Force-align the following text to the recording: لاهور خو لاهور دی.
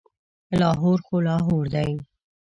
لاهور 0.59 0.99
خو 1.05 1.15
لاهور 1.27 1.65
دی. 1.73 1.91